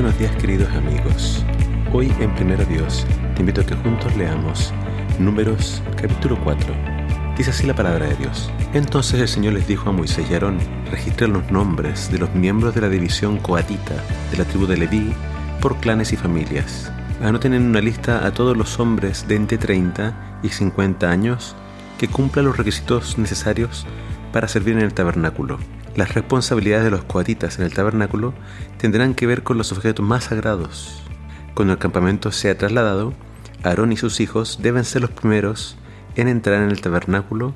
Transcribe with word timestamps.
días 0.00 0.34
queridos 0.36 0.72
amigos. 0.74 1.44
Hoy 1.92 2.10
en 2.20 2.34
Primero 2.34 2.64
Dios 2.64 3.06
te 3.34 3.40
invito 3.40 3.60
a 3.60 3.66
que 3.66 3.74
juntos 3.74 4.16
leamos 4.16 4.72
Números 5.18 5.82
capítulo 5.94 6.38
4. 6.42 6.74
Dice 7.36 7.50
así 7.50 7.66
la 7.66 7.74
palabra 7.74 8.06
de 8.06 8.16
Dios. 8.16 8.50
Entonces 8.72 9.20
el 9.20 9.28
Señor 9.28 9.52
les 9.52 9.68
dijo 9.68 9.90
a 9.90 9.92
Moisés 9.92 10.26
y 10.30 10.32
Aarón, 10.32 10.58
registren 10.90 11.34
los 11.34 11.50
nombres 11.50 12.10
de 12.10 12.18
los 12.18 12.34
miembros 12.34 12.74
de 12.74 12.80
la 12.80 12.88
división 12.88 13.36
coatita 13.36 13.94
de 14.30 14.38
la 14.38 14.44
tribu 14.44 14.66
de 14.66 14.78
Leví 14.78 15.12
por 15.60 15.76
clanes 15.76 16.14
y 16.14 16.16
familias. 16.16 16.90
Anoten 17.22 17.52
en 17.52 17.66
una 17.66 17.82
lista 17.82 18.26
a 18.26 18.32
todos 18.32 18.56
los 18.56 18.80
hombres 18.80 19.28
de 19.28 19.36
entre 19.36 19.58
30 19.58 20.40
y 20.42 20.48
50 20.48 21.10
años 21.10 21.54
que 21.98 22.08
cumplan 22.08 22.46
los 22.46 22.56
requisitos 22.56 23.18
necesarios 23.18 23.86
para 24.32 24.48
servir 24.48 24.76
en 24.76 24.82
el 24.82 24.94
tabernáculo 24.94 25.58
las 25.96 26.14
responsabilidades 26.14 26.84
de 26.84 26.90
los 26.90 27.04
coatitas 27.04 27.58
en 27.58 27.64
el 27.64 27.74
tabernáculo 27.74 28.32
tendrán 28.78 29.14
que 29.14 29.26
ver 29.26 29.42
con 29.42 29.58
los 29.58 29.72
objetos 29.72 30.06
más 30.06 30.24
sagrados. 30.24 31.02
Cuando 31.54 31.72
el 31.74 31.78
campamento 31.78 32.32
sea 32.32 32.56
trasladado, 32.56 33.12
Aarón 33.62 33.92
y 33.92 33.96
sus 33.96 34.20
hijos 34.20 34.60
deben 34.62 34.84
ser 34.84 35.02
los 35.02 35.10
primeros 35.10 35.76
en 36.16 36.28
entrar 36.28 36.62
en 36.62 36.70
el 36.70 36.80
tabernáculo 36.80 37.54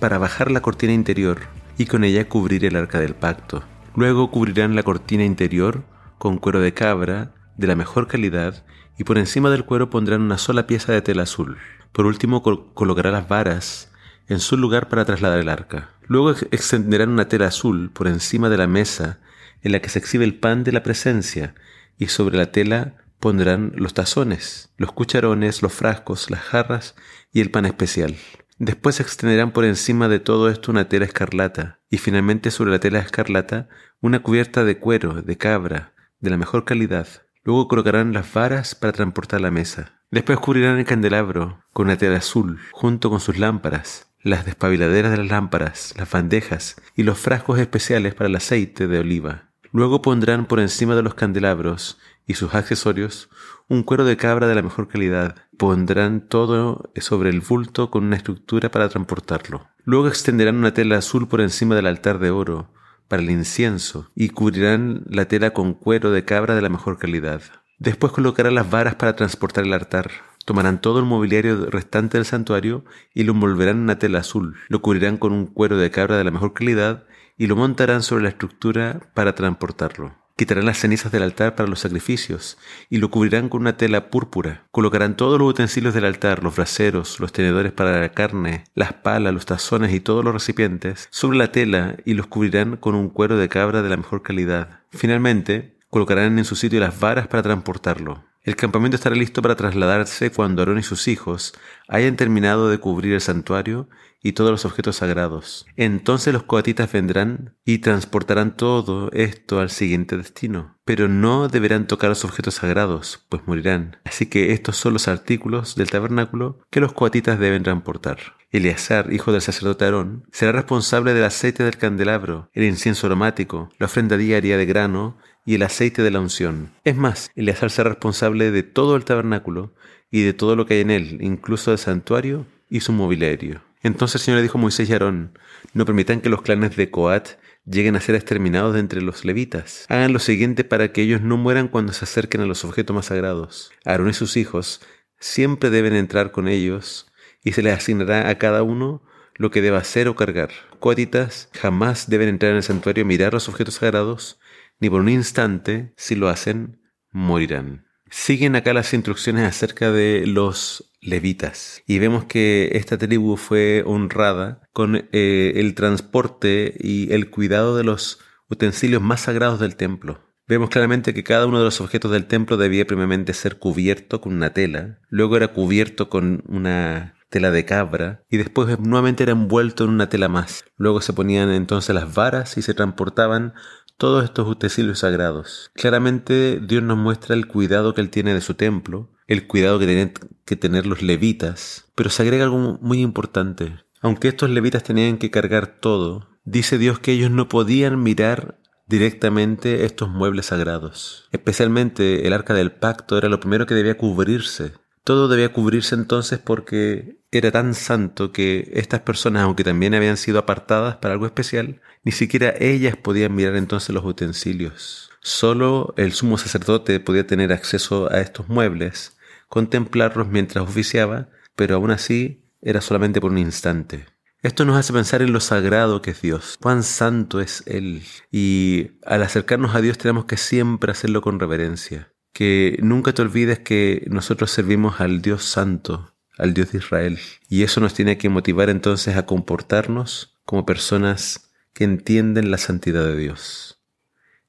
para 0.00 0.18
bajar 0.18 0.50
la 0.50 0.60
cortina 0.60 0.92
interior 0.92 1.40
y 1.78 1.86
con 1.86 2.04
ella 2.04 2.28
cubrir 2.28 2.64
el 2.64 2.76
arca 2.76 3.00
del 3.00 3.14
pacto. 3.14 3.62
Luego 3.94 4.30
cubrirán 4.30 4.74
la 4.74 4.82
cortina 4.82 5.24
interior 5.24 5.84
con 6.18 6.38
cuero 6.38 6.60
de 6.60 6.74
cabra 6.74 7.32
de 7.56 7.66
la 7.66 7.76
mejor 7.76 8.06
calidad 8.06 8.64
y 8.98 9.04
por 9.04 9.18
encima 9.18 9.50
del 9.50 9.64
cuero 9.64 9.90
pondrán 9.90 10.22
una 10.22 10.38
sola 10.38 10.66
pieza 10.66 10.92
de 10.92 11.02
tela 11.02 11.22
azul. 11.22 11.56
Por 11.92 12.06
último 12.06 12.42
colocará 12.42 13.10
las 13.10 13.28
varas 13.28 13.90
en 14.28 14.40
su 14.40 14.56
lugar 14.56 14.88
para 14.88 15.04
trasladar 15.04 15.38
el 15.38 15.48
arca. 15.48 15.90
Luego 16.08 16.30
extenderán 16.30 17.10
una 17.10 17.28
tela 17.28 17.46
azul 17.46 17.90
por 17.90 18.06
encima 18.06 18.48
de 18.48 18.56
la 18.56 18.66
mesa 18.66 19.18
en 19.62 19.72
la 19.72 19.80
que 19.80 19.88
se 19.88 19.98
exhibe 19.98 20.24
el 20.24 20.38
pan 20.38 20.62
de 20.62 20.72
la 20.72 20.82
presencia 20.82 21.54
y 21.98 22.08
sobre 22.08 22.36
la 22.36 22.52
tela 22.52 22.94
pondrán 23.18 23.72
los 23.74 23.94
tazones, 23.94 24.72
los 24.76 24.92
cucharones, 24.92 25.62
los 25.62 25.72
frascos, 25.72 26.30
las 26.30 26.40
jarras 26.40 26.94
y 27.32 27.40
el 27.40 27.50
pan 27.50 27.66
especial. 27.66 28.16
Después 28.58 29.00
extenderán 29.00 29.52
por 29.52 29.64
encima 29.64 30.08
de 30.08 30.20
todo 30.20 30.48
esto 30.48 30.70
una 30.70 30.88
tela 30.88 31.04
escarlata 31.04 31.80
y 31.90 31.98
finalmente 31.98 32.50
sobre 32.50 32.70
la 32.70 32.78
tela 32.78 33.00
escarlata 33.00 33.68
una 34.00 34.20
cubierta 34.20 34.64
de 34.64 34.78
cuero, 34.78 35.22
de 35.22 35.36
cabra, 35.36 35.92
de 36.20 36.30
la 36.30 36.36
mejor 36.36 36.64
calidad. 36.64 37.08
Luego 37.42 37.68
colocarán 37.68 38.12
las 38.12 38.32
varas 38.32 38.74
para 38.74 38.92
transportar 38.92 39.40
la 39.40 39.50
mesa. 39.50 40.00
Después 40.10 40.38
cubrirán 40.38 40.78
el 40.78 40.84
candelabro 40.84 41.62
con 41.72 41.86
una 41.86 41.98
tela 41.98 42.18
azul 42.18 42.58
junto 42.72 43.10
con 43.10 43.20
sus 43.20 43.38
lámparas 43.38 44.06
las 44.26 44.44
despabiladeras 44.44 45.12
de 45.12 45.18
las 45.18 45.28
lámparas, 45.28 45.94
las 45.96 46.10
bandejas 46.10 46.82
y 46.96 47.04
los 47.04 47.16
frascos 47.16 47.60
especiales 47.60 48.14
para 48.14 48.28
el 48.28 48.34
aceite 48.34 48.88
de 48.88 48.98
oliva. 48.98 49.50
Luego 49.70 50.02
pondrán 50.02 50.46
por 50.46 50.58
encima 50.58 50.96
de 50.96 51.02
los 51.02 51.14
candelabros 51.14 51.98
y 52.26 52.34
sus 52.34 52.54
accesorios 52.54 53.28
un 53.68 53.84
cuero 53.84 54.04
de 54.04 54.16
cabra 54.16 54.48
de 54.48 54.56
la 54.56 54.62
mejor 54.62 54.88
calidad. 54.88 55.36
Pondrán 55.56 56.26
todo 56.26 56.90
sobre 56.96 57.30
el 57.30 57.40
bulto 57.40 57.90
con 57.90 58.04
una 58.04 58.16
estructura 58.16 58.70
para 58.70 58.88
transportarlo. 58.88 59.68
Luego 59.84 60.08
extenderán 60.08 60.56
una 60.56 60.74
tela 60.74 60.98
azul 60.98 61.28
por 61.28 61.40
encima 61.40 61.76
del 61.76 61.86
altar 61.86 62.18
de 62.18 62.30
oro 62.30 62.72
para 63.06 63.22
el 63.22 63.30
incienso 63.30 64.10
y 64.16 64.30
cubrirán 64.30 65.04
la 65.08 65.26
tela 65.26 65.52
con 65.52 65.72
cuero 65.72 66.10
de 66.10 66.24
cabra 66.24 66.56
de 66.56 66.62
la 66.62 66.68
mejor 66.68 66.98
calidad. 66.98 67.42
Después 67.78 68.12
colocarán 68.12 68.56
las 68.56 68.68
varas 68.68 68.96
para 68.96 69.14
transportar 69.14 69.64
el 69.64 69.72
altar. 69.72 70.10
Tomarán 70.46 70.80
todo 70.80 71.00
el 71.00 71.04
mobiliario 71.04 71.66
restante 71.66 72.18
del 72.18 72.24
santuario 72.24 72.84
y 73.12 73.24
lo 73.24 73.32
envolverán 73.32 73.78
en 73.78 73.82
una 73.82 73.98
tela 73.98 74.20
azul, 74.20 74.54
lo 74.68 74.80
cubrirán 74.80 75.16
con 75.16 75.32
un 75.32 75.46
cuero 75.46 75.76
de 75.76 75.90
cabra 75.90 76.16
de 76.16 76.22
la 76.22 76.30
mejor 76.30 76.54
calidad 76.54 77.02
y 77.36 77.48
lo 77.48 77.56
montarán 77.56 78.04
sobre 78.04 78.22
la 78.22 78.28
estructura 78.28 79.10
para 79.12 79.34
transportarlo. 79.34 80.14
Quitarán 80.36 80.64
las 80.64 80.78
cenizas 80.78 81.10
del 81.10 81.24
altar 81.24 81.56
para 81.56 81.68
los 81.68 81.80
sacrificios 81.80 82.58
y 82.88 82.98
lo 82.98 83.10
cubrirán 83.10 83.48
con 83.48 83.62
una 83.62 83.76
tela 83.76 84.08
púrpura. 84.08 84.68
Colocarán 84.70 85.16
todos 85.16 85.36
los 85.36 85.48
utensilios 85.50 85.94
del 85.94 86.04
altar, 86.04 86.44
los 86.44 86.54
braseros, 86.54 87.18
los 87.18 87.32
tenedores 87.32 87.72
para 87.72 88.00
la 88.00 88.10
carne, 88.10 88.64
las 88.76 88.92
palas, 88.92 89.34
los 89.34 89.46
tazones 89.46 89.92
y 89.92 89.98
todos 89.98 90.22
los 90.22 90.32
recipientes 90.32 91.08
sobre 91.10 91.38
la 91.38 91.50
tela 91.50 91.96
y 92.04 92.14
los 92.14 92.28
cubrirán 92.28 92.76
con 92.76 92.94
un 92.94 93.08
cuero 93.08 93.36
de 93.36 93.48
cabra 93.48 93.82
de 93.82 93.88
la 93.88 93.96
mejor 93.96 94.22
calidad. 94.22 94.82
Finalmente, 94.90 95.76
colocarán 95.90 96.38
en 96.38 96.44
su 96.44 96.54
sitio 96.54 96.78
las 96.78 97.00
varas 97.00 97.26
para 97.26 97.42
transportarlo. 97.42 98.22
El 98.46 98.54
campamento 98.54 98.94
estará 98.94 99.16
listo 99.16 99.42
para 99.42 99.56
trasladarse 99.56 100.30
cuando 100.30 100.62
Aarón 100.62 100.78
y 100.78 100.84
sus 100.84 101.08
hijos 101.08 101.52
hayan 101.88 102.14
terminado 102.14 102.68
de 102.68 102.78
cubrir 102.78 103.14
el 103.14 103.20
santuario 103.20 103.88
y 104.22 104.34
todos 104.34 104.52
los 104.52 104.64
objetos 104.64 104.96
sagrados. 104.96 105.66
Entonces 105.74 106.32
los 106.32 106.44
coatitas 106.44 106.92
vendrán 106.92 107.56
y 107.64 107.78
transportarán 107.78 108.56
todo 108.56 109.10
esto 109.10 109.58
al 109.58 109.70
siguiente 109.70 110.16
destino. 110.16 110.76
Pero 110.84 111.08
no 111.08 111.48
deberán 111.48 111.88
tocar 111.88 112.08
los 112.08 112.24
objetos 112.24 112.54
sagrados, 112.54 113.26
pues 113.28 113.42
morirán. 113.46 113.96
Así 114.04 114.26
que 114.26 114.52
estos 114.52 114.76
son 114.76 114.92
los 114.92 115.08
artículos 115.08 115.74
del 115.74 115.90
tabernáculo 115.90 116.60
que 116.70 116.78
los 116.78 116.92
coatitas 116.92 117.40
deben 117.40 117.64
transportar. 117.64 118.36
Eleazar, 118.52 119.12
hijo 119.12 119.32
del 119.32 119.42
sacerdote 119.42 119.84
Aarón, 119.84 120.24
será 120.30 120.52
responsable 120.52 121.14
del 121.14 121.24
aceite 121.24 121.64
del 121.64 121.78
candelabro, 121.78 122.48
el 122.52 122.62
incienso 122.62 123.08
aromático, 123.08 123.70
la 123.78 123.86
ofrenda 123.86 124.16
diaria 124.16 124.56
de 124.56 124.66
grano 124.66 125.18
y 125.46 125.54
el 125.54 125.62
aceite 125.62 126.02
de 126.02 126.10
la 126.10 126.20
unción. 126.20 126.72
Es 126.84 126.96
más, 126.96 127.30
Eleazar 127.36 127.70
será 127.70 127.90
responsable 127.90 128.50
de 128.50 128.64
todo 128.64 128.96
el 128.96 129.04
tabernáculo 129.04 129.72
y 130.10 130.22
de 130.22 130.34
todo 130.34 130.56
lo 130.56 130.66
que 130.66 130.74
hay 130.74 130.80
en 130.80 130.90
él, 130.90 131.18
incluso 131.22 131.72
el 131.72 131.78
santuario 131.78 132.46
y 132.68 132.80
su 132.80 132.92
mobiliario. 132.92 133.62
Entonces 133.82 134.16
el 134.16 134.24
Señor 134.24 134.38
le 134.38 134.42
dijo 134.42 134.58
a 134.58 134.60
Moisés 134.60 134.90
y 134.90 134.92
Aarón, 134.92 135.38
no 135.72 135.84
permitan 135.84 136.20
que 136.20 136.28
los 136.28 136.42
clanes 136.42 136.76
de 136.76 136.90
Coat 136.90 137.28
lleguen 137.64 137.94
a 137.94 138.00
ser 138.00 138.16
exterminados 138.16 138.74
de 138.74 138.80
entre 138.80 139.00
los 139.00 139.24
levitas. 139.24 139.86
Hagan 139.88 140.12
lo 140.12 140.18
siguiente 140.18 140.64
para 140.64 140.92
que 140.92 141.02
ellos 141.02 141.20
no 141.20 141.36
mueran 141.36 141.68
cuando 141.68 141.92
se 141.92 142.04
acerquen 142.04 142.40
a 142.40 142.46
los 142.46 142.64
objetos 142.64 142.94
más 142.94 143.06
sagrados. 143.06 143.70
Aarón 143.84 144.10
y 144.10 144.14
sus 144.14 144.36
hijos 144.36 144.80
siempre 145.20 145.70
deben 145.70 145.94
entrar 145.94 146.32
con 146.32 146.48
ellos 146.48 147.06
y 147.44 147.52
se 147.52 147.62
les 147.62 147.76
asignará 147.76 148.28
a 148.28 148.38
cada 148.38 148.64
uno 148.64 149.02
lo 149.36 149.50
que 149.50 149.62
deba 149.62 149.78
hacer 149.78 150.08
o 150.08 150.16
cargar. 150.16 150.50
Coatitas 150.80 151.48
jamás 151.52 152.08
deben 152.08 152.28
entrar 152.28 152.50
en 152.50 152.58
el 152.58 152.62
santuario 152.62 153.04
a 153.04 153.06
mirar 153.06 153.32
los 153.32 153.48
objetos 153.48 153.74
sagrados 153.74 154.38
ni 154.78 154.90
por 154.90 155.00
un 155.00 155.08
instante, 155.08 155.92
si 155.96 156.14
lo 156.14 156.28
hacen, 156.28 156.80
morirán. 157.10 157.86
Siguen 158.10 158.54
acá 158.56 158.72
las 158.72 158.92
instrucciones 158.94 159.44
acerca 159.44 159.90
de 159.90 160.24
los 160.26 160.92
levitas 161.00 161.82
y 161.86 161.98
vemos 161.98 162.24
que 162.24 162.70
esta 162.74 162.98
tribu 162.98 163.36
fue 163.36 163.82
honrada 163.86 164.60
con 164.72 165.08
eh, 165.12 165.52
el 165.56 165.74
transporte 165.74 166.74
y 166.78 167.12
el 167.12 167.30
cuidado 167.30 167.76
de 167.76 167.84
los 167.84 168.20
utensilios 168.48 169.02
más 169.02 169.22
sagrados 169.22 169.60
del 169.60 169.76
templo. 169.76 170.20
Vemos 170.48 170.70
claramente 170.70 171.12
que 171.12 171.24
cada 171.24 171.46
uno 171.46 171.58
de 171.58 171.64
los 171.64 171.80
objetos 171.80 172.12
del 172.12 172.26
templo 172.26 172.56
debía 172.56 172.86
primeramente 172.86 173.32
ser 173.34 173.58
cubierto 173.58 174.20
con 174.20 174.34
una 174.34 174.52
tela, 174.52 175.00
luego 175.08 175.36
era 175.36 175.48
cubierto 175.48 176.08
con 176.08 176.44
una 176.46 177.16
tela 177.28 177.50
de 177.50 177.64
cabra 177.64 178.24
y 178.30 178.36
después 178.36 178.78
nuevamente 178.78 179.22
era 179.22 179.32
envuelto 179.32 179.84
en 179.84 179.90
una 179.90 180.08
tela 180.08 180.28
más. 180.28 180.64
Luego 180.76 181.00
se 181.00 181.12
ponían 181.12 181.50
entonces 181.50 181.94
las 181.94 182.14
varas 182.14 182.56
y 182.56 182.62
se 182.62 182.74
transportaban 182.74 183.54
todos 183.96 184.24
estos 184.24 184.48
utensilios 184.48 185.00
sagrados. 185.00 185.70
Claramente 185.74 186.60
Dios 186.60 186.82
nos 186.82 186.98
muestra 186.98 187.34
el 187.34 187.46
cuidado 187.46 187.94
que 187.94 188.00
Él 188.00 188.10
tiene 188.10 188.34
de 188.34 188.40
su 188.40 188.54
templo, 188.54 189.10
el 189.26 189.46
cuidado 189.46 189.78
que 189.78 189.86
tienen 189.86 190.12
que 190.44 190.56
tener 190.56 190.86
los 190.86 191.02
levitas, 191.02 191.86
pero 191.94 192.10
se 192.10 192.22
agrega 192.22 192.44
algo 192.44 192.78
muy 192.80 193.00
importante. 193.00 193.76
Aunque 194.00 194.28
estos 194.28 194.50
levitas 194.50 194.84
tenían 194.84 195.18
que 195.18 195.30
cargar 195.30 195.78
todo, 195.80 196.28
dice 196.44 196.78
Dios 196.78 196.98
que 196.98 197.12
ellos 197.12 197.30
no 197.30 197.48
podían 197.48 198.02
mirar 198.02 198.60
directamente 198.86 199.84
estos 199.84 200.08
muebles 200.08 200.46
sagrados. 200.46 201.28
Especialmente 201.32 202.26
el 202.26 202.32
arca 202.32 202.54
del 202.54 202.72
pacto 202.72 203.18
era 203.18 203.28
lo 203.28 203.40
primero 203.40 203.66
que 203.66 203.74
debía 203.74 203.96
cubrirse. 203.96 204.74
Todo 205.06 205.28
debía 205.28 205.52
cubrirse 205.52 205.94
entonces 205.94 206.40
porque 206.40 207.20
era 207.30 207.52
tan 207.52 207.74
santo 207.74 208.32
que 208.32 208.72
estas 208.74 209.02
personas, 209.02 209.44
aunque 209.44 209.62
también 209.62 209.94
habían 209.94 210.16
sido 210.16 210.40
apartadas 210.40 210.96
para 210.96 211.14
algo 211.14 211.26
especial, 211.26 211.80
ni 212.02 212.10
siquiera 212.10 212.52
ellas 212.58 212.96
podían 212.96 213.32
mirar 213.32 213.54
entonces 213.54 213.90
los 213.90 214.04
utensilios. 214.04 215.12
Solo 215.20 215.94
el 215.96 216.12
sumo 216.12 216.38
sacerdote 216.38 216.98
podía 216.98 217.24
tener 217.24 217.52
acceso 217.52 218.10
a 218.10 218.20
estos 218.20 218.48
muebles, 218.48 219.16
contemplarlos 219.46 220.26
mientras 220.26 220.64
oficiaba, 220.64 221.28
pero 221.54 221.76
aún 221.76 221.92
así 221.92 222.42
era 222.60 222.80
solamente 222.80 223.20
por 223.20 223.30
un 223.30 223.38
instante. 223.38 224.06
Esto 224.42 224.64
nos 224.64 224.76
hace 224.76 224.92
pensar 224.92 225.22
en 225.22 225.32
lo 225.32 225.38
sagrado 225.38 226.02
que 226.02 226.10
es 226.10 226.20
Dios, 226.20 226.58
cuán 226.60 226.82
santo 226.82 227.38
es 227.40 227.62
Él. 227.66 228.02
Y 228.32 228.98
al 229.04 229.22
acercarnos 229.22 229.76
a 229.76 229.80
Dios 229.80 229.98
tenemos 229.98 230.24
que 230.24 230.36
siempre 230.36 230.90
hacerlo 230.90 231.22
con 231.22 231.38
reverencia. 231.38 232.10
Que 232.36 232.78
nunca 232.82 233.14
te 233.14 233.22
olvides 233.22 233.60
que 233.60 234.04
nosotros 234.10 234.50
servimos 234.50 235.00
al 235.00 235.22
Dios 235.22 235.42
santo, 235.42 236.12
al 236.36 236.52
Dios 236.52 236.70
de 236.70 236.78
Israel. 236.78 237.18
Y 237.48 237.62
eso 237.62 237.80
nos 237.80 237.94
tiene 237.94 238.18
que 238.18 238.28
motivar 238.28 238.68
entonces 238.68 239.16
a 239.16 239.24
comportarnos 239.24 240.36
como 240.44 240.66
personas 240.66 241.50
que 241.72 241.84
entienden 241.84 242.50
la 242.50 242.58
santidad 242.58 243.06
de 243.06 243.16
Dios. 243.16 243.80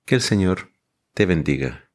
Que 0.03 0.15
el 0.15 0.21
Señor 0.21 0.73
te 1.13 1.25
bendiga. 1.25 1.86